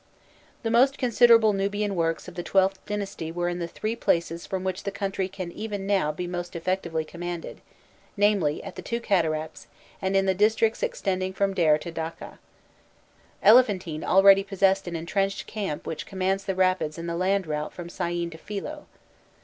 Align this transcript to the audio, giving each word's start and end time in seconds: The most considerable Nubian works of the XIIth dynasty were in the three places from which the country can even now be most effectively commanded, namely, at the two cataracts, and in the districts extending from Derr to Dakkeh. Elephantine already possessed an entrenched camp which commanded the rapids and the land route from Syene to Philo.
The 0.63 0.71
most 0.71 0.97
considerable 0.97 1.53
Nubian 1.53 1.95
works 1.95 2.27
of 2.27 2.33
the 2.33 2.41
XIIth 2.43 2.73
dynasty 2.87 3.31
were 3.31 3.47
in 3.49 3.59
the 3.59 3.67
three 3.67 3.95
places 3.95 4.47
from 4.47 4.63
which 4.63 4.81
the 4.81 4.89
country 4.89 5.27
can 5.29 5.51
even 5.51 5.85
now 5.85 6.11
be 6.11 6.25
most 6.25 6.55
effectively 6.55 7.05
commanded, 7.05 7.61
namely, 8.17 8.63
at 8.63 8.73
the 8.75 8.81
two 8.81 8.99
cataracts, 8.99 9.67
and 10.01 10.15
in 10.17 10.25
the 10.25 10.33
districts 10.33 10.81
extending 10.81 11.33
from 11.33 11.53
Derr 11.53 11.77
to 11.77 11.91
Dakkeh. 11.91 12.39
Elephantine 13.43 14.03
already 14.03 14.43
possessed 14.43 14.87
an 14.87 14.95
entrenched 14.95 15.45
camp 15.45 15.85
which 15.85 16.07
commanded 16.07 16.47
the 16.47 16.55
rapids 16.55 16.97
and 16.97 17.07
the 17.07 17.15
land 17.15 17.45
route 17.45 17.71
from 17.71 17.87
Syene 17.87 18.31
to 18.31 18.39
Philo. 18.39 18.87